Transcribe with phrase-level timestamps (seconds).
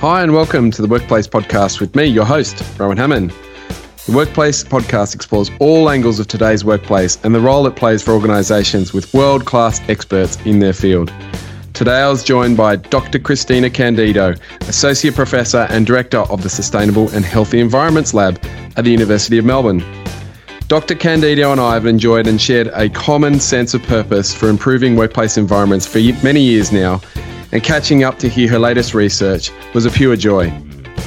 [0.00, 3.32] Hi, and welcome to the Workplace Podcast with me, your host, Rowan Hamman.
[4.06, 8.12] The Workplace Podcast explores all angles of today's workplace and the role it plays for
[8.12, 11.12] organisations with world class experts in their field.
[11.72, 13.18] Today I was joined by Dr.
[13.18, 14.36] Christhina Candido,
[14.68, 18.38] Associate Professor and Director of the Sustainable and Healthy Environments Lab
[18.76, 19.82] at the University of Melbourne.
[20.68, 20.94] Dr.
[20.94, 25.36] Candido and I have enjoyed and shared a common sense of purpose for improving workplace
[25.36, 27.00] environments for many years now
[27.52, 30.50] and catching up to hear her latest research was a pure joy.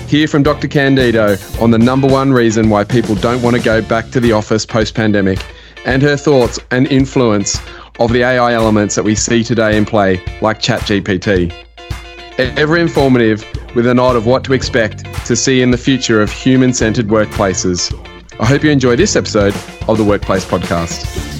[0.08, 0.68] Hear from Dr.
[0.68, 4.32] Candido on the number one reason why people don't want to go back to the
[4.32, 5.40] office post pandemic
[5.85, 7.58] and her thoughts and influence
[7.99, 11.54] of the AI elements that we see today in play, like ChatGPT.
[12.38, 16.32] Ever informative with a nod of what to expect to see in the future of
[16.32, 17.94] human centered workplaces.
[18.40, 19.55] I hope you enjoy this episode
[19.88, 21.30] of the Workplace Podcast.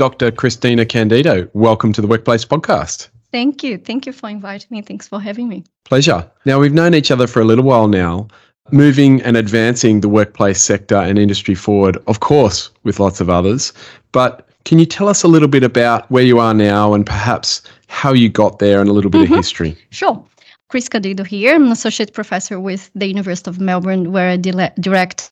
[0.00, 0.30] Dr.
[0.30, 3.10] Christhina Candido, welcome to the Workplace Podcast.
[3.32, 3.76] Thank you.
[3.76, 4.80] Thank you for inviting me.
[4.80, 5.62] Thanks for having me.
[5.84, 6.26] Pleasure.
[6.46, 8.26] Now, we've known each other for a little while now,
[8.70, 13.74] moving and advancing the workplace sector and industry forward, of course, with lots of others.
[14.12, 17.60] But can you tell us a little bit about where you are now and perhaps
[17.88, 19.34] how you got there and a little bit mm-hmm.
[19.34, 19.76] of history?
[19.90, 20.24] Sure.
[20.70, 21.54] Chris Candido here.
[21.54, 25.30] I'm an associate professor with the University of Melbourne, where I direct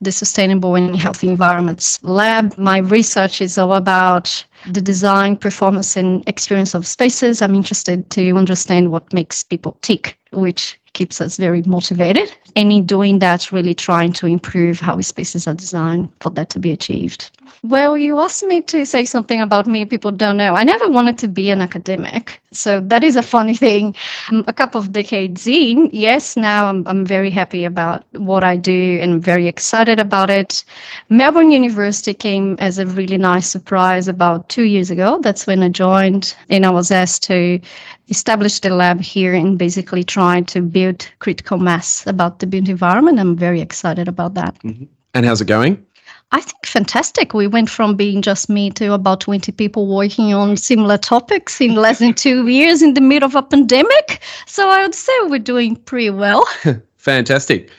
[0.00, 2.56] the Sustainable and Healthy Environments Lab.
[2.58, 7.42] My research is all about the design, performance, and experience of spaces.
[7.42, 12.34] I'm interested to understand what makes people tick, which keeps us very motivated.
[12.56, 16.58] And in doing that, really trying to improve how spaces are designed for that to
[16.58, 17.30] be achieved.
[17.62, 20.54] Well, you asked me to say something about me people don't know.
[20.54, 22.40] I never wanted to be an academic.
[22.52, 23.94] So that is a funny thing.
[24.30, 28.56] Um, a couple of decades in, yes, now I'm, I'm very happy about what I
[28.56, 30.64] do and very excited about it.
[31.08, 35.18] Melbourne University came as a really nice surprise about two years ago.
[35.22, 37.60] That's when I joined and I was asked to
[38.08, 43.18] establish the lab here and basically try to build critical mass about the built environment.
[43.18, 44.58] I'm very excited about that.
[44.60, 44.84] Mm-hmm.
[45.14, 45.84] And how's it going?
[46.32, 47.32] I think fantastic.
[47.32, 51.74] We went from being just me to about 20 people working on similar topics in
[51.76, 54.20] less than two years in the middle of a pandemic.
[54.46, 56.44] So I would say we're doing pretty well.
[56.96, 57.70] fantastic.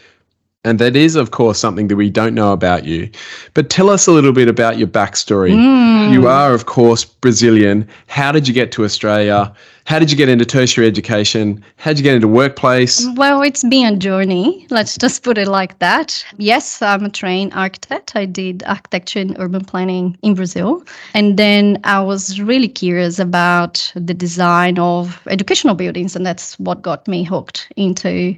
[0.63, 3.09] And that is, of course, something that we don't know about you.
[3.53, 5.51] But tell us a little bit about your backstory.
[5.51, 6.11] Mm.
[6.11, 7.87] You are, of course, Brazilian.
[8.07, 9.53] How did you get to Australia?
[9.85, 11.63] How did you get into tertiary education?
[11.77, 13.05] How did you get into workplace?
[13.15, 14.65] Well, it's been a journey.
[14.71, 16.25] Let's just put it like that.
[16.37, 18.15] Yes, I'm a trained architect.
[18.15, 20.83] I did architecture and urban planning in Brazil.
[21.13, 26.15] And then I was really curious about the design of educational buildings.
[26.15, 28.35] And that's what got me hooked into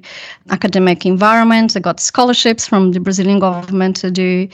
[0.50, 1.78] academic environments.
[1.78, 4.50] I got scholarships from the Brazilian government to do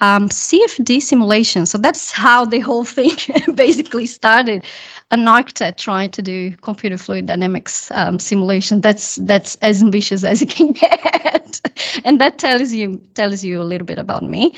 [0.00, 1.66] um, CFD simulation.
[1.66, 3.16] So that's how the whole thing
[3.54, 4.64] basically started.
[5.10, 8.80] An architect trying to do computer fluid dynamics um, simulation.
[8.80, 11.60] That's that's as ambitious as it can get,
[12.04, 14.54] and that tells you tells you a little bit about me.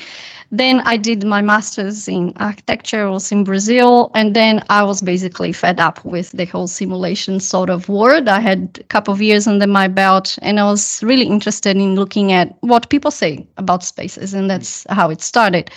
[0.51, 5.51] Then I did my master's in architecture, also in Brazil, and then I was basically
[5.51, 8.29] fed up with the whole simulation sort of world.
[8.29, 11.95] I had a couple of years under my belt, and I was really interested in
[11.95, 15.69] looking at what people say about spaces, and that's how it started.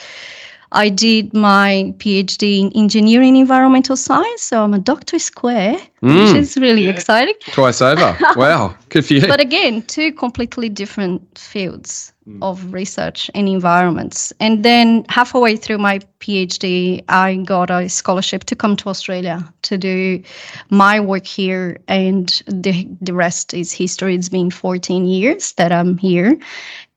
[0.73, 6.33] I did my PhD in engineering environmental science, so I'm a doctor square, mm.
[6.33, 6.91] which is really yeah.
[6.91, 7.35] exciting.
[7.53, 8.17] Twice over.
[8.37, 9.27] wow, good for you.
[9.27, 12.39] But again, two completely different fields mm.
[12.43, 14.33] of research and environments.
[14.41, 19.79] And then halfway through my PhD, I got a scholarship to come to Australia to
[19.79, 20.23] do
[20.71, 24.15] my work here, and the the rest is history.
[24.15, 26.39] It's been 14 years that I'm here,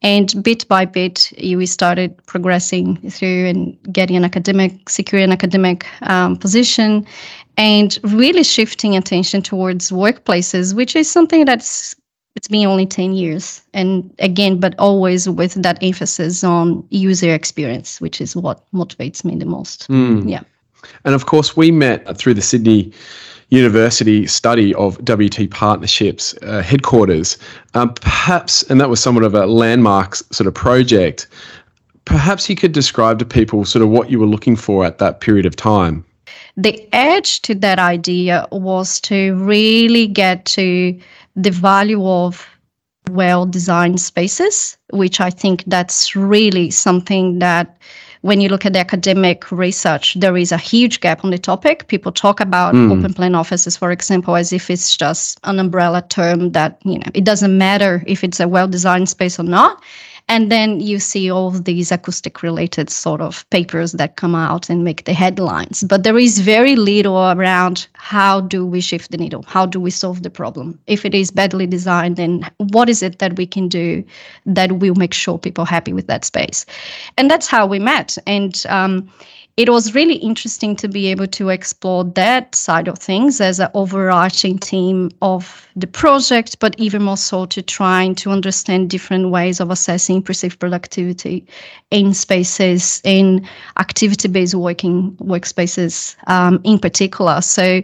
[0.04, 5.86] and bit by bit, we started progressing through and getting an academic, securing an academic
[6.02, 7.08] um, position,
[7.58, 11.96] and really shifting attention towards workplaces, which is something that's
[12.36, 18.02] it's been only 10 years and again but always with that emphasis on user experience
[18.02, 20.28] which is what motivates me the most mm.
[20.28, 20.42] yeah
[21.06, 22.92] and of course we met through the sydney
[23.50, 27.38] University study of WT Partnerships uh, headquarters.
[27.76, 31.28] Um, perhaps, and that was somewhat of a landmark sort of project.
[32.06, 35.20] Perhaps you could describe to people sort of what you were looking for at that
[35.20, 36.04] period of time.
[36.56, 41.00] The edge to that idea was to really get to
[41.36, 42.48] the value of
[43.10, 47.78] well designed spaces, which I think that's really something that
[48.22, 51.90] when you look at the academic research, there is a huge gap on the topic.
[51.90, 52.90] People talk about mm.
[52.90, 57.12] open plan offices, for example, as if it's just an umbrella term that, you know,
[57.14, 59.84] it doesn't matter if it's a well designed space or not.
[60.34, 64.84] And then you see all these acoustic related sort of papers that come out and
[64.84, 65.84] make the headlines.
[65.84, 69.44] But there is very little around how do we shift the needle?
[69.48, 70.80] How do we solve the problem?
[70.88, 74.04] If it is badly designed, then what is it that we can do
[74.48, 76.66] that will make sure people are happy with that space?
[77.16, 78.18] And that's how we met.
[78.26, 79.08] And um,
[79.56, 83.70] it was really interesting to be able to explore that side of things as an
[83.76, 89.60] overarching theme of the project, but even more so to trying to understand different ways
[89.60, 91.46] of assessing perceived productivity
[91.92, 93.48] in spaces, in
[93.78, 97.40] activity-based working workspaces um, in particular.
[97.42, 97.84] So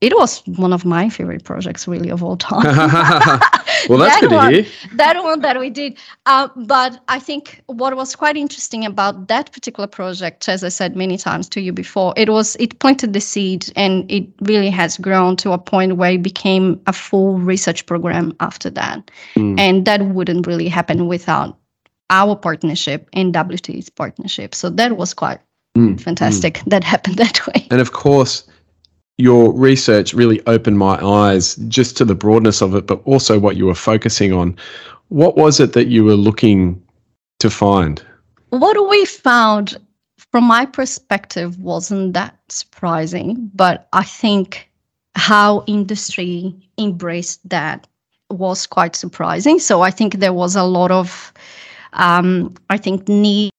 [0.00, 2.64] it was one of my favorite projects really of all time
[3.88, 7.18] well that's that good one, to hear that one that we did uh, but i
[7.18, 11.60] think what was quite interesting about that particular project as i said many times to
[11.60, 15.58] you before it was it planted the seed and it really has grown to a
[15.58, 19.58] point where it became a full research program after that mm.
[19.58, 21.58] and that wouldn't really happen without
[22.10, 25.38] our partnership and wt's partnership so that was quite
[25.76, 26.00] mm.
[26.00, 26.64] fantastic mm.
[26.70, 28.44] that happened that way and of course
[29.20, 33.56] your research really opened my eyes just to the broadness of it, but also what
[33.56, 34.56] you were focusing on.
[35.08, 36.82] What was it that you were looking
[37.40, 38.02] to find?
[38.50, 39.76] What we found,
[40.32, 44.70] from my perspective, wasn't that surprising, but I think
[45.14, 47.86] how industry embraced that
[48.30, 49.58] was quite surprising.
[49.58, 51.32] So I think there was a lot of,
[51.92, 53.49] um, I think, need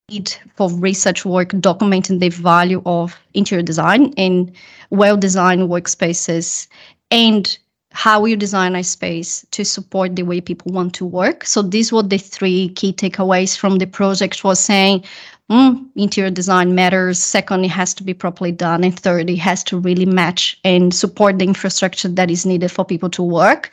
[0.55, 4.51] for research work documenting the value of interior design in
[4.89, 6.67] well-designed workspaces
[7.09, 7.57] and
[7.91, 11.45] how you design a space to support the way people want to work.
[11.45, 15.03] So these were the three key takeaways from the project was saying
[15.51, 17.19] mm, interior design matters.
[17.19, 18.83] Second, it has to be properly done.
[18.83, 22.85] And third, it has to really match and support the infrastructure that is needed for
[22.85, 23.71] people to work.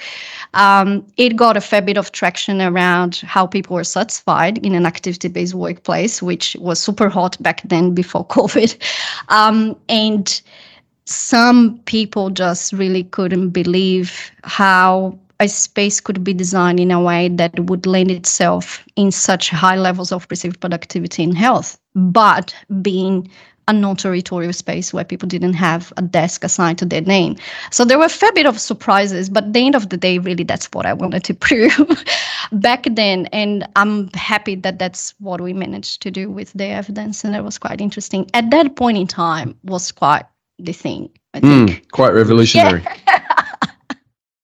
[0.55, 4.85] Um, it got a fair bit of traction around how people were satisfied in an
[4.85, 8.77] activity based workplace, which was super hot back then before COVID.
[9.29, 10.43] Um, and
[11.09, 17.29] some people just really couldn't believe how a space could be designed in a way
[17.29, 23.27] that would lend itself in such high levels of perceived productivity and health, but being
[23.69, 27.37] a non-territorial space where people didn't have a desk assigned to their name.
[27.71, 30.19] So there were a fair bit of surprises, but at the end of the day,
[30.19, 32.05] really, that's what I wanted to prove
[32.53, 33.27] back then.
[33.27, 37.45] And I'm happy that that's what we managed to do with the evidence, and it
[37.45, 38.29] was quite interesting.
[38.35, 40.25] At that point in time, was quite
[40.59, 41.11] the thing.
[41.35, 42.85] I think mm, quite revolutionary.
[43.07, 43.25] Yeah.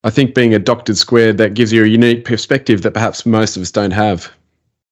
[0.04, 3.56] I think being a doctored squared that gives you a unique perspective that perhaps most
[3.56, 4.30] of us don't have.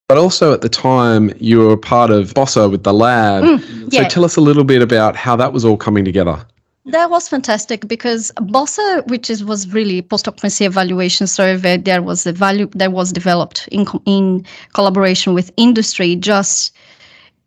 [0.08, 3.44] But also at the time, you were part of BOSSA with the lab.
[3.44, 4.04] Mm, yeah.
[4.04, 6.44] So tell us a little bit about how that was all coming together.
[6.86, 12.26] That was fantastic because BOSSA, which is, was really post occupancy evaluation survey, there was
[12.26, 16.16] a value that was developed in in collaboration with industry.
[16.16, 16.74] Just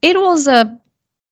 [0.01, 0.79] it was a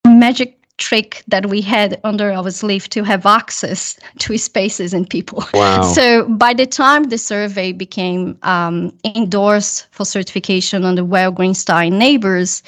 [0.07, 5.45] magic trick that we had under our sleeve to have access to spaces and people.
[5.53, 5.83] Wow.
[5.83, 12.61] So by the time the survey became um, endorsed for certification under Well Greenstein NABERS,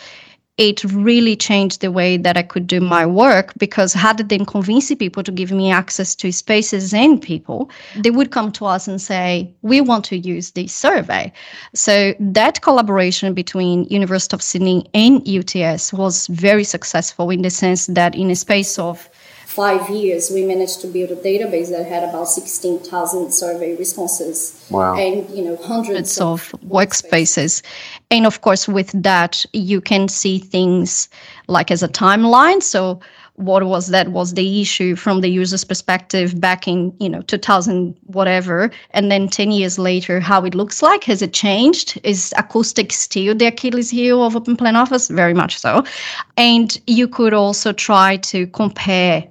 [0.57, 4.93] it really changed the way that I could do my work because had them convince
[4.95, 9.01] people to give me access to spaces and people, they would come to us and
[9.01, 11.33] say, "We want to use this survey."
[11.73, 17.87] So that collaboration between University of Sydney and UTS was very successful in the sense
[17.87, 19.09] that in a space of
[19.55, 24.67] five years, we managed to build a database that had about 16,000 survey responses.
[24.69, 24.95] Wow.
[24.95, 27.63] And, you know, hundreds of workspaces.
[28.11, 31.07] And of course, with that, you can see things
[31.47, 32.61] like as a timeline.
[32.61, 32.99] So
[33.35, 37.95] what was that was the issue from the user's perspective back in, you know, 2000,
[38.07, 38.71] whatever.
[38.91, 41.05] And then 10 years later, how it looks like.
[41.05, 41.99] Has it changed?
[42.03, 45.07] Is acoustic still the Achilles heel of open plan office?
[45.07, 45.83] Very much so.
[46.35, 49.25] And you could also try to compare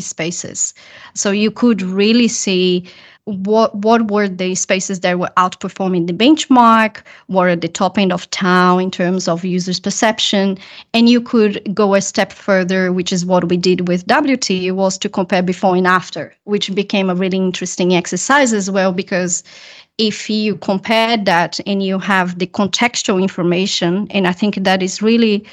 [0.00, 0.74] spaces.
[1.14, 2.88] So you could really see
[3.28, 8.10] what what were the spaces that were outperforming the benchmark, were at the top end
[8.10, 10.56] of town in terms of users' perception,
[10.94, 14.96] and you could go a step further, which is what we did with WT, was
[14.96, 19.44] to compare before and after, which became a really interesting exercise as well because
[19.98, 25.02] if you compare that and you have the contextual information, and I think that is
[25.02, 25.44] really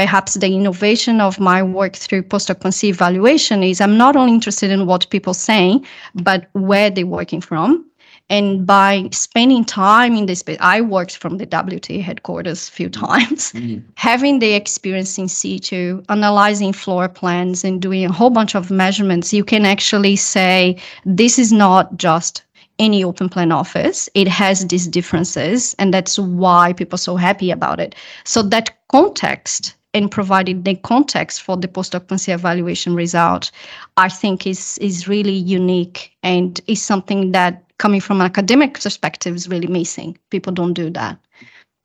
[0.00, 4.86] perhaps the innovation of my work through post-occupancy evaluation is I'm not only interested in
[4.86, 7.84] what people saying, but where they're working from.
[8.30, 12.88] And by spending time in this space, I worked from the WT headquarters a few
[12.88, 13.86] times, mm-hmm.
[13.96, 19.34] having the experience in situ, analyzing floor plans and doing a whole bunch of measurements,
[19.34, 22.42] you can actually say this is not just
[22.78, 24.08] any open plan office.
[24.14, 27.94] It has these differences, and that's why people are so happy about it.
[28.24, 33.50] So that context and providing the context for the post-occupancy evaluation result,
[33.96, 39.34] I think is is really unique and is something that coming from an academic perspective
[39.34, 40.16] is really missing.
[40.30, 41.18] People don't do that.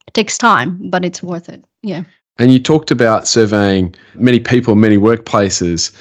[0.08, 1.64] It takes time, but it's worth it.
[1.82, 2.04] Yeah.
[2.38, 5.92] And you talked about surveying many people, many workplaces.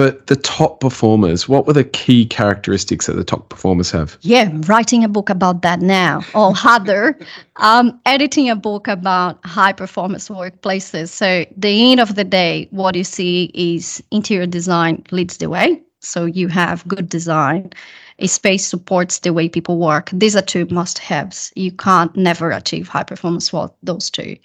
[0.00, 4.16] But the top performers, what were the key characteristics that the top performers have?
[4.22, 7.18] Yeah, writing a book about that now, or other,
[7.56, 11.10] um, editing a book about high performance workplaces.
[11.10, 15.82] So, the end of the day, what you see is interior design leads the way.
[15.98, 17.70] So, you have good design,
[18.20, 20.10] a space supports the way people work.
[20.12, 21.52] These are two must haves.
[21.56, 24.36] You can't never achieve high performance without those two.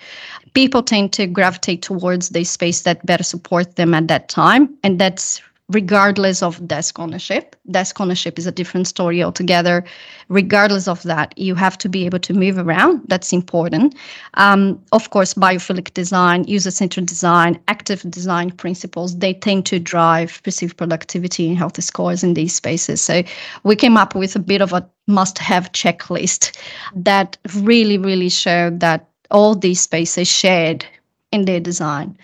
[0.53, 4.73] People tend to gravitate towards the space that better support them at that time.
[4.83, 7.55] And that's regardless of desk ownership.
[7.71, 9.83] Desk ownership is a different story altogether.
[10.29, 13.01] Regardless of that, you have to be able to move around.
[13.07, 13.95] That's important.
[14.35, 20.39] Um, of course, biophilic design, user centered design, active design principles, they tend to drive
[20.43, 23.01] perceived productivity and health scores in these spaces.
[23.01, 23.23] So
[23.63, 26.57] we came up with a bit of a must have checklist
[26.95, 30.85] that really, really showed that all these spaces shared
[31.31, 32.17] in their design.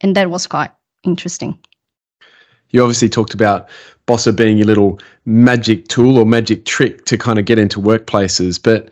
[0.00, 0.70] And that was quite
[1.04, 1.58] interesting
[2.70, 3.68] you obviously talked about
[4.06, 8.62] Bossa being your little magic tool or magic trick to kind of get into workplaces.
[8.62, 8.90] But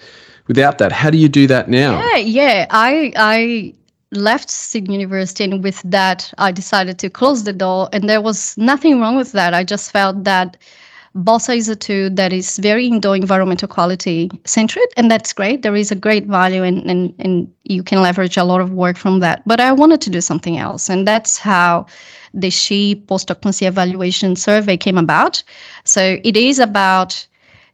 [0.49, 1.99] without that, how do you do that now?
[1.99, 2.67] Yeah, yeah.
[2.71, 3.75] I I
[4.11, 8.57] left Sydney University and with that I decided to close the door and there was
[8.57, 9.55] nothing wrong with that.
[9.55, 10.57] I just felt that
[11.17, 15.63] Bossa is a tool that is very indoor environmental quality centered, and that's great.
[15.63, 18.97] There is a great value, and, and, and you can leverage a lot of work
[18.97, 19.47] from that.
[19.47, 21.87] But I wanted to do something else, and that's how
[22.33, 25.41] the SHE post occupancy evaluation survey came about.
[25.85, 27.25] So it is about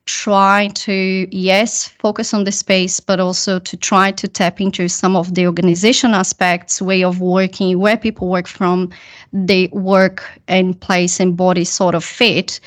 [0.07, 5.15] trying to yes focus on the space but also to try to tap into some
[5.15, 8.91] of the organization aspects way of working where people work from
[9.33, 12.59] the work and place and body sort of fit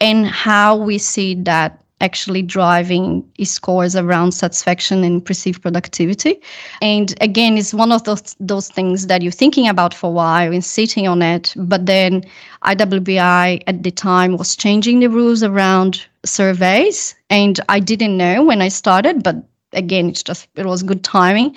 [0.00, 6.40] and how we see that actually driving scores around satisfaction and perceived productivity.
[6.82, 10.52] And again, it's one of those those things that you're thinking about for a while
[10.52, 11.54] and sitting on it.
[11.56, 12.24] But then
[12.64, 17.14] IWBI at the time was changing the rules around surveys.
[17.30, 19.36] And I didn't know when I started, but
[19.72, 21.56] again, it's just it was good timing.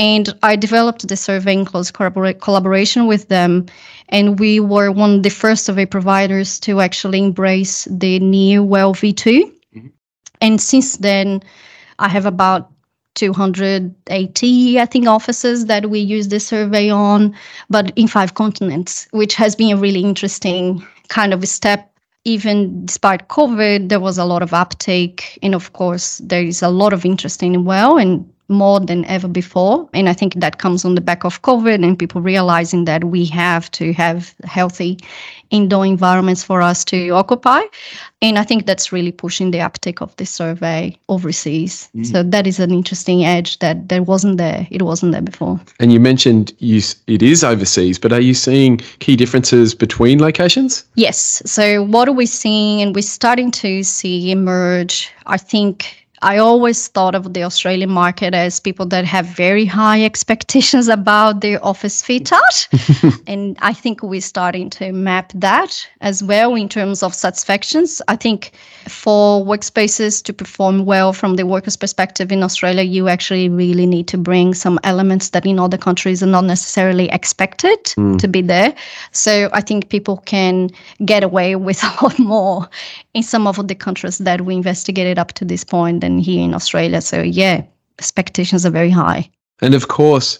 [0.00, 3.66] And I developed the survey in close collaboration with them.
[4.08, 8.94] And we were one of the first survey providers to actually embrace the new WELL
[8.94, 9.42] V2.
[9.76, 9.88] Mm-hmm.
[10.40, 11.42] And since then,
[11.98, 12.72] I have about
[13.16, 17.36] 280, I think, offices that we use the survey on,
[17.68, 21.92] but in five continents, which has been a really interesting kind of step.
[22.24, 25.38] Even despite COVID, there was a lot of uptake.
[25.42, 27.98] And of course, there is a lot of interest in WELL.
[27.98, 29.88] And more than ever before.
[29.94, 33.24] And I think that comes on the back of COVID and people realizing that we
[33.26, 34.98] have to have healthy
[35.50, 37.60] indoor environments for us to occupy.
[38.22, 41.88] And I think that's really pushing the uptake of the survey overseas.
[41.96, 42.06] Mm.
[42.06, 44.66] So that is an interesting edge that there wasn't there.
[44.70, 45.60] It wasn't there before.
[45.80, 50.84] And you mentioned you, it is overseas, but are you seeing key differences between locations?
[50.94, 51.42] Yes.
[51.46, 52.82] So what are we seeing?
[52.82, 58.34] And we're starting to see emerge, I think, I always thought of the Australian market
[58.34, 62.68] as people that have very high expectations about their office fit out.
[63.26, 68.02] and I think we're starting to map that as well in terms of satisfactions.
[68.08, 68.52] I think
[68.86, 74.06] for workspaces to perform well from the worker's perspective in Australia, you actually really need
[74.08, 78.18] to bring some elements that in other countries are not necessarily expected mm.
[78.18, 78.74] to be there.
[79.12, 80.68] So I think people can
[81.04, 82.68] get away with a lot more
[83.14, 87.00] in some of the countries that we investigated up to this and here in Australia.
[87.00, 87.62] So, yeah,
[87.98, 89.30] expectations are very high.
[89.60, 90.38] And of course,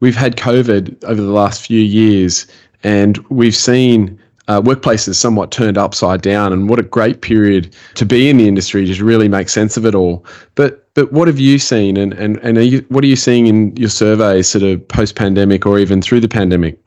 [0.00, 2.46] we've had COVID over the last few years,
[2.82, 6.52] and we've seen uh, workplaces somewhat turned upside down.
[6.52, 9.86] And what a great period to be in the industry to really make sense of
[9.86, 10.24] it all.
[10.54, 13.76] But but what have you seen, and and and you, what are you seeing in
[13.76, 16.78] your surveys, sort of post pandemic or even through the pandemic?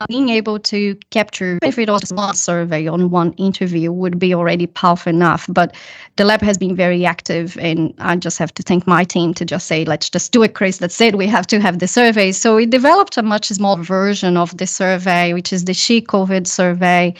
[0.00, 4.34] Uh, being able to capture if it was one survey on one interview would be
[4.34, 5.74] already powerful enough but
[6.16, 9.44] the lab has been very active and i just have to thank my team to
[9.44, 10.78] just say let's just do it chris.
[10.78, 11.16] That's it.
[11.16, 12.32] We have to have the survey.
[12.32, 16.46] So we developed a much smaller version of the survey which is the SHE covid
[16.46, 17.14] survey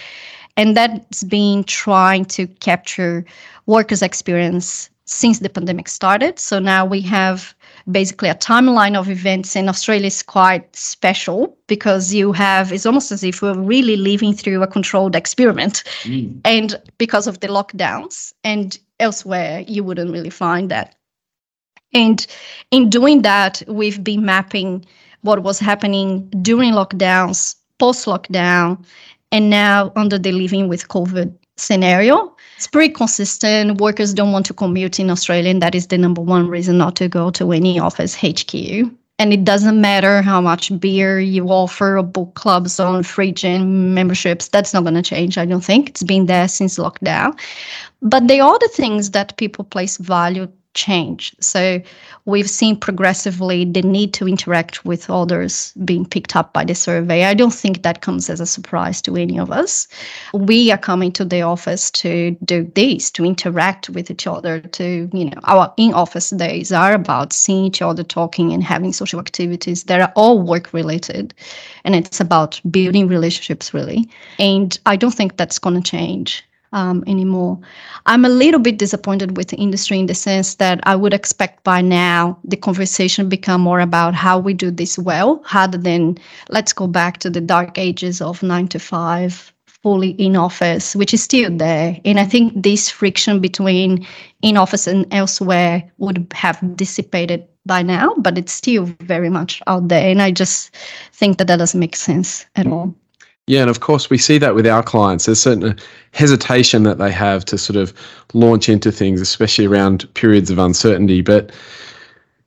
[0.56, 3.24] and that's been trying to capture
[3.66, 6.38] workers experience since the pandemic started.
[6.38, 7.54] So now we have
[7.90, 13.12] basically a timeline of events in Australia is quite special because you have it's almost
[13.12, 16.38] as if we're really living through a controlled experiment mm.
[16.44, 20.96] and because of the lockdowns and elsewhere you wouldn't really find that.
[21.94, 22.26] And
[22.72, 24.84] in doing that, we've been mapping
[25.22, 28.84] what was happening during lockdowns, post lockdown,
[29.32, 32.34] and now under the living with COVID scenario.
[32.56, 33.80] It's pretty consistent.
[33.80, 36.96] Workers don't want to commute in Australia, and that is the number one reason not
[36.96, 38.54] to go to any office HQ.
[39.18, 43.94] And it doesn't matter how much beer you offer or book clubs on free gym
[43.94, 44.48] memberships.
[44.48, 45.88] That's not going to change, I don't think.
[45.88, 47.38] It's been there since lockdown.
[48.02, 51.34] But the other things that people place value change.
[51.40, 51.80] So
[52.26, 57.24] we've seen progressively the need to interact with others being picked up by the survey.
[57.24, 59.88] I don't think that comes as a surprise to any of us.
[60.32, 65.10] We are coming to the office to do this, to interact with each other, to,
[65.12, 69.18] you know, our in office days are about seeing each other, talking, and having social
[69.18, 71.34] activities that are all work related.
[71.84, 74.08] And it's about building relationships, really.
[74.38, 76.44] And I don't think that's going to change
[76.76, 77.58] um, anymore.
[78.04, 81.64] I'm a little bit disappointed with the industry in the sense that I would expect
[81.64, 86.18] by now the conversation become more about how we do this well, rather than
[86.50, 91.14] let's go back to the dark ages of nine to five, fully in office, which
[91.14, 91.98] is still there.
[92.04, 94.06] And I think this friction between
[94.42, 99.88] in office and elsewhere would have dissipated by now, but it's still very much out
[99.88, 100.10] there.
[100.10, 100.76] And I just
[101.12, 102.94] think that that doesn't make sense at all.
[103.46, 105.26] Yeah, and of course we see that with our clients.
[105.26, 105.76] There's certain uh,
[106.12, 107.92] hesitation that they have to sort of
[108.34, 111.20] launch into things, especially around periods of uncertainty.
[111.20, 111.52] But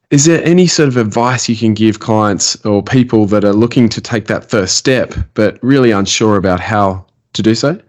[0.10, 3.88] is there any sort of advice you can give clients or people that are looking
[3.90, 7.80] to take that first step but really unsure about how to do so?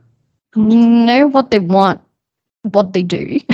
[0.54, 2.00] Know what they want,
[2.62, 3.40] what they do.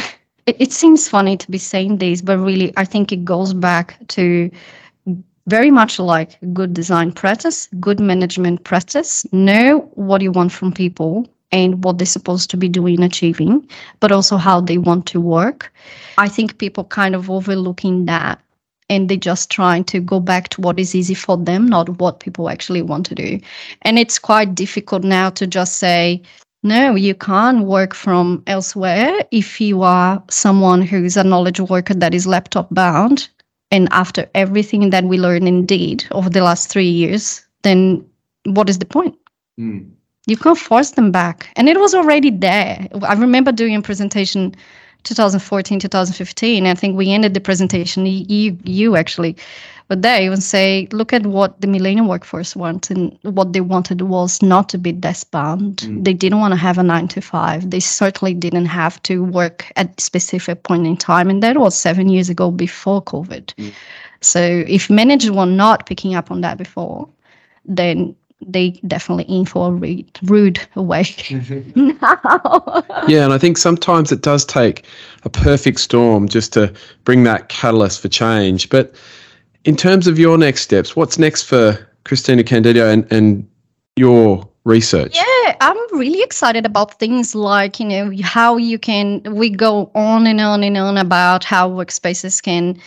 [0.47, 3.99] It, it seems funny to be saying this, but really, I think it goes back
[4.11, 4.49] to
[5.47, 9.27] very much like good design practice, good management practice.
[9.33, 13.69] Know what you want from people and what they're supposed to be doing achieving,
[14.01, 15.73] but also how they want to work.
[16.19, 18.41] I think people kind of overlooking that
[18.89, 22.21] and they're just trying to go back to what is easy for them, not what
[22.21, 23.41] people actually want to do.
[23.83, 26.23] And it's quite difficult now to just say,
[26.63, 32.15] no, you can't work from elsewhere if you are someone who's a knowledge worker that
[32.15, 33.29] is laptop bound
[33.77, 38.05] and after everything that we learned indeed over the last three years, then
[38.45, 39.17] what is the point?
[39.61, 39.91] Mm.
[40.27, 41.51] You can't force them back.
[41.57, 42.89] And it was already there.
[43.03, 44.55] I remember doing a presentation
[45.05, 46.67] 2014, 2015.
[46.67, 49.37] I think we ended the presentation, you, you actually
[49.89, 54.03] but they even say, look at what the millennial workforce wants, and what they wanted
[54.03, 55.79] was not to be desk bound.
[55.79, 56.05] Mm.
[56.05, 57.71] They didn't want to have a nine to five.
[57.71, 61.79] They certainly didn't have to work at a specific point in time, and that was
[61.79, 63.55] seven years ago before COVID.
[63.55, 63.73] Mm.
[64.21, 67.09] So if managers were not picking up on that before,
[67.65, 71.73] then they definitely in for a rude, rude awakening
[72.03, 72.85] now.
[73.09, 74.85] yeah, and I think sometimes it does take
[75.25, 76.73] a perfect storm just to
[77.05, 78.69] bring that catalyst for change.
[78.69, 78.95] But
[79.67, 83.47] in terms of your next steps, what's next for Christhina Candido and, and
[83.97, 85.17] your research?
[85.17, 90.27] Yeah, I'm really excited about things like, you know, how you can, we go on
[90.29, 92.81] and on and on about how workspaces can,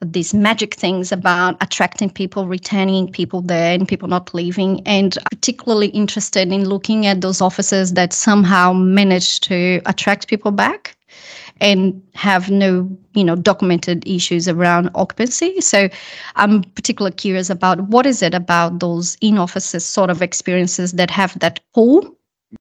[0.00, 4.80] these magic things about attracting people, retaining people there, and people not leaving.
[4.86, 10.96] And particularly interested in looking at those offices that somehow manage to attract people back
[11.60, 15.60] and have no you know documented issues around occupancy.
[15.60, 15.88] So
[16.36, 21.10] i'm particularly curious about what is it about those in offices sort of experiences that
[21.10, 22.16] have that pull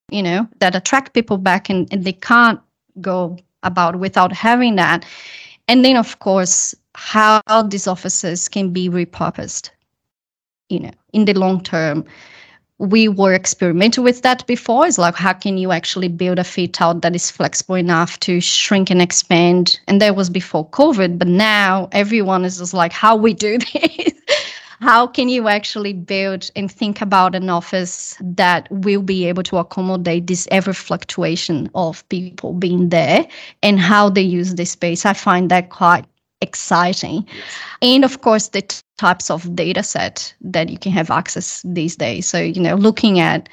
[0.10, 2.60] you know that attract people back and, and they can't
[3.00, 5.06] go about without having that.
[5.68, 9.70] And then of course how these offices can be repurposed
[10.70, 12.04] you know in the long term
[12.82, 14.88] we were experimenting with that before.
[14.88, 18.42] It's like, how can you actually build a fit out that is flexible enough to
[18.42, 19.80] shrink and expand?
[19.88, 21.20] And that was before COVID.
[21.20, 24.14] But now everyone is just like, how we do this?
[24.82, 29.58] how can you actually build and think about an office that will be able to
[29.58, 33.28] accommodate this ever fluctuation of people being there
[33.62, 35.06] and how they use the space?
[35.06, 36.06] I find that quite
[36.42, 37.26] exciting.
[37.82, 41.96] And of course, the t- types of data set that you can have access these
[41.96, 42.28] days.
[42.28, 43.50] So, you know, looking at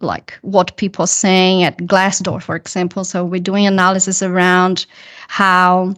[0.00, 3.04] like what people are saying at Glassdoor, for example.
[3.04, 4.86] So we're doing analysis around
[5.28, 5.94] how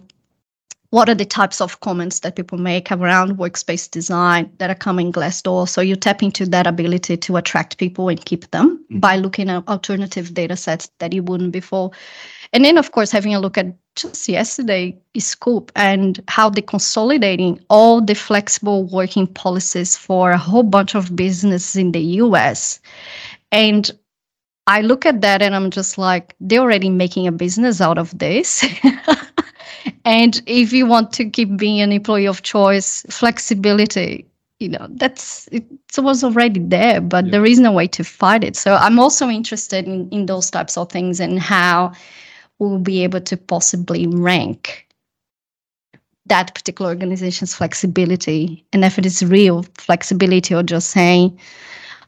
[0.91, 5.13] what are the types of comments that people make around workspace design that are coming
[5.13, 5.69] Glassdoor.
[5.69, 9.01] So you tap into that ability to attract people and keep them mm-hmm.
[9.01, 11.91] by looking at alternative data sets that you wouldn't before.
[12.55, 17.61] And then, of course, having a look at just yesterday, Scoop and how they're consolidating
[17.69, 22.79] all the flexible working policies for a whole bunch of businesses in the US.
[23.51, 23.91] And
[24.69, 28.17] I look at that and I'm just like, they're already making a business out of
[28.17, 28.65] this.
[30.05, 34.27] and if you want to keep being an employee of choice, flexibility,
[34.61, 35.65] you know, that's it
[35.99, 37.31] was already there, but yeah.
[37.33, 38.55] there is no way to fight it.
[38.55, 41.93] So I'm also interested in, in those types of things and how
[42.59, 44.87] we'll be able to possibly rank
[46.27, 48.65] that particular organization's flexibility.
[48.73, 51.39] And if it is real flexibility or just saying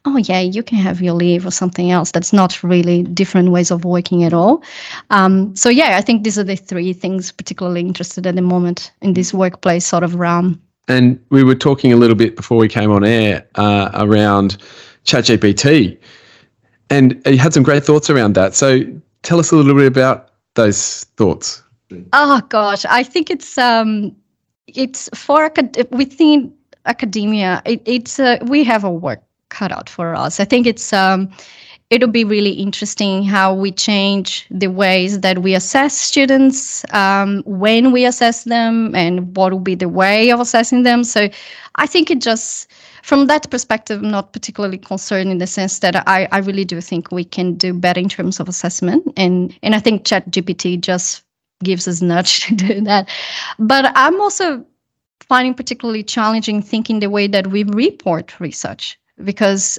[0.06, 3.70] oh yeah you can have your leave or something else that's not really different ways
[3.70, 4.62] of working at all.
[5.10, 8.92] Um, so yeah i think these are the three things particularly interested at the moment
[9.02, 10.62] in this workplace sort of realm.
[10.88, 14.58] And we were talking a little bit before we came on air uh, around
[15.04, 15.98] ChatGPT,
[16.90, 18.54] and you had some great thoughts around that.
[18.54, 18.82] So
[19.24, 20.25] tell us a little bit about
[20.56, 21.62] those thoughts.
[22.12, 24.16] Oh gosh, I think it's um,
[24.66, 25.50] it's for
[25.90, 26.52] within
[26.84, 27.62] academia.
[27.64, 30.40] It, it's uh, we have a work cut out for us.
[30.40, 31.30] I think it's um,
[31.90, 37.92] it'll be really interesting how we change the ways that we assess students, um, when
[37.92, 41.04] we assess them, and what will be the way of assessing them.
[41.04, 41.28] So
[41.76, 42.68] I think it just,
[43.06, 46.80] from that perspective, I'm not particularly concerned in the sense that I, I really do
[46.80, 49.06] think we can do better in terms of assessment.
[49.16, 51.22] And, and I think ChatGPT just
[51.62, 53.08] gives us nudge to do that.
[53.60, 54.66] But I'm also
[55.20, 59.78] finding particularly challenging thinking the way that we report research because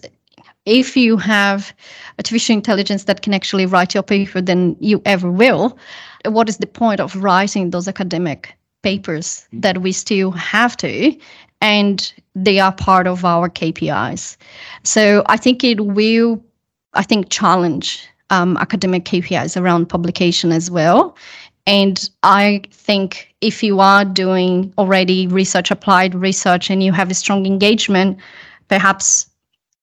[0.65, 1.73] if you have
[2.17, 5.77] artificial intelligence that can actually write your paper than you ever will,
[6.23, 9.61] what is the point of writing those academic papers mm.
[9.63, 11.13] that we still have to?
[11.61, 14.37] And they are part of our KPIs.
[14.83, 16.43] So I think it will,
[16.93, 21.15] I think, challenge um, academic KPIs around publication as well.
[21.65, 27.13] And I think if you are doing already research, applied research, and you have a
[27.13, 28.17] strong engagement,
[28.69, 29.27] perhaps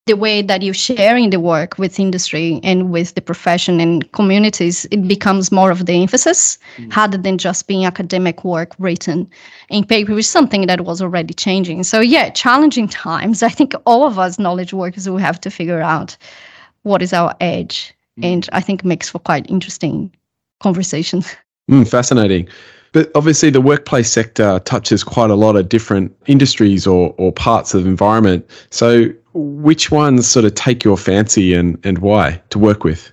[0.07, 4.87] the way that you're sharing the work with industry and with the profession and communities,
[4.90, 6.95] it becomes more of the emphasis mm.
[6.95, 9.29] rather than just being academic work written
[9.71, 11.83] in paper, which is something that was already changing.
[11.85, 13.43] So, yeah, challenging times.
[13.43, 16.17] I think all of us knowledge workers will have to figure out
[16.83, 17.95] what is our edge.
[18.21, 18.33] Mm.
[18.33, 20.14] And I think makes for quite interesting
[20.61, 21.35] conversations.
[21.71, 22.47] Mm, fascinating.
[22.94, 27.74] But obviously, the workplace sector touches quite a lot of different industries or, or parts
[27.74, 28.48] of the environment.
[28.70, 33.11] So, which ones sort of take your fancy and, and why to work with?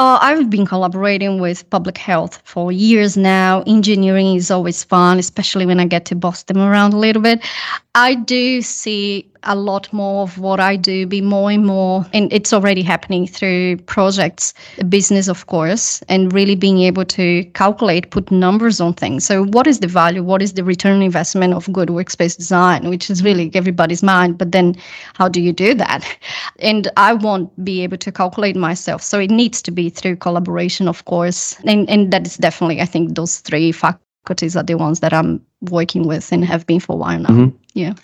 [0.00, 3.62] Uh, I've been collaborating with public health for years now.
[3.64, 7.46] Engineering is always fun, especially when I get to boss them around a little bit.
[7.94, 12.32] I do see a lot more of what I do be more and more, and
[12.32, 14.54] it's already happening through projects,
[14.88, 19.24] business, of course, and really being able to calculate, put numbers on things.
[19.24, 20.22] So, what is the value?
[20.22, 24.38] What is the return investment of good workspace design, which is really everybody's mind?
[24.38, 24.76] But then,
[25.14, 26.04] how do you do that?
[26.60, 29.02] And I won't be able to calculate myself.
[29.02, 31.58] So, it needs to be through collaboration, of course.
[31.64, 35.44] And, and that is definitely, I think, those three faculties are the ones that I'm
[35.62, 37.28] working with and have been for a while now.
[37.28, 37.56] Mm-hmm.
[37.74, 37.94] Yeah.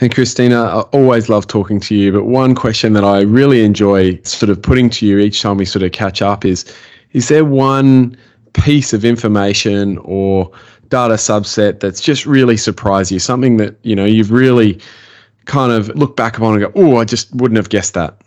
[0.00, 4.20] And Christhina, I always love talking to you, but one question that I really enjoy
[4.22, 6.64] sort of putting to you each time we sort of catch up is
[7.12, 8.16] is there one
[8.52, 10.50] piece of information or
[10.88, 14.78] data subset that's just really surprised you, something that, you know, you've really
[15.46, 18.20] kind of looked back upon and go, "Oh, I just wouldn't have guessed that."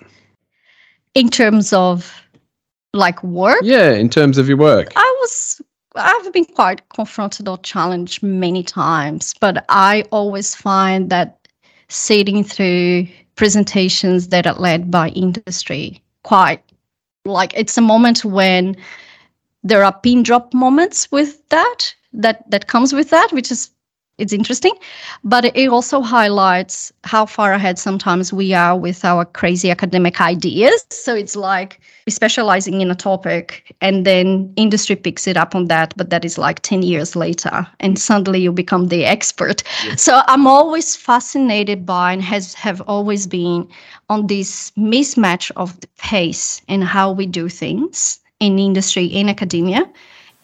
[1.13, 2.21] In terms of
[2.93, 3.59] like work?
[3.61, 4.91] Yeah, in terms of your work.
[4.95, 5.61] I was
[5.95, 11.40] I've been quite confronted or challenged many times, but I always find that
[11.91, 16.01] sitting through presentations that are led by industry.
[16.23, 16.63] Quite
[17.25, 18.75] like it's a moment when
[19.63, 23.70] there are pin drop moments with that that that comes with that which is
[24.21, 24.73] it's interesting
[25.23, 30.85] but it also highlights how far ahead sometimes we are with our crazy academic ideas.
[30.89, 35.93] So it's like specializing in a topic and then industry picks it up on that
[35.97, 39.63] but that is like 10 years later and suddenly you become the expert.
[39.83, 40.01] Yes.
[40.01, 43.67] so i'm always fascinated by and has have always been
[44.09, 49.89] on this mismatch of the pace and how we do things in industry in academia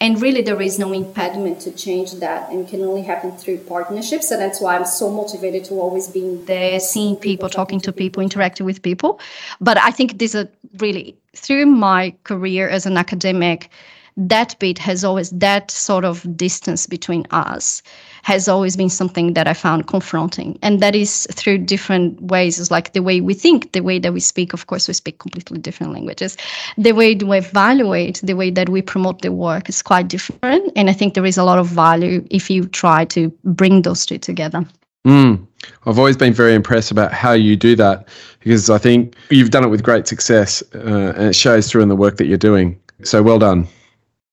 [0.00, 4.30] and really there is no impediment to change that and can only happen through partnerships.
[4.30, 8.22] And that's why i'm so motivated to always be there seeing people talking to people
[8.22, 9.20] interacting with people.
[9.60, 10.46] But i think this is
[10.78, 13.70] really through my career as an academic
[14.18, 17.82] that bit has always that sort of distance between us
[18.22, 22.70] has always been something that i found confronting and that is through different ways it's
[22.70, 25.58] like the way we think the way that we speak of course we speak completely
[25.58, 26.36] different languages
[26.76, 30.90] the way we evaluate the way that we promote the work is quite different and
[30.90, 34.18] i think there is a lot of value if you try to bring those two
[34.18, 34.66] together
[35.06, 35.46] Mm.
[35.86, 38.08] I've always been very impressed about how you do that
[38.40, 41.88] because I think you've done it with great success uh, and it shows through in
[41.88, 42.78] the work that you're doing.
[43.04, 43.66] So well done.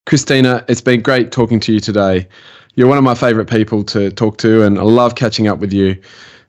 [0.06, 2.28] Christhina, it's been great talking to you today.
[2.76, 5.72] You're one of my favourite people to talk to, and I love catching up with
[5.72, 5.96] you.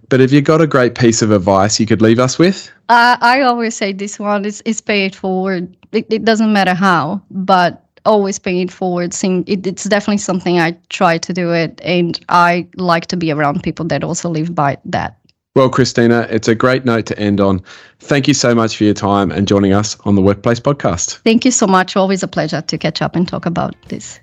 [0.09, 2.69] But have you got a great piece of advice you could leave us with?
[2.89, 5.73] Uh, I always say this one is, is pay it forward.
[5.93, 9.15] It, it doesn't matter how, but always pay it forward.
[9.23, 13.63] It, it's definitely something I try to do it, and I like to be around
[13.63, 15.17] people that also live by that.
[15.55, 17.63] Well, Christhina, it's a great note to end on.
[17.99, 21.17] Thank you so much for your time and joining us on the Workplace Podcast.
[21.19, 21.95] Thank you so much.
[21.95, 24.19] Always a pleasure to catch up and talk about this.